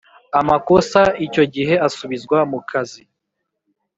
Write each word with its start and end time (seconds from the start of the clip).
Amakosa 0.39 1.01
icyo 1.25 1.43
gihe 1.53 1.73
asubizwa 1.87 2.37
mu 2.51 2.59
kazi 2.69 3.03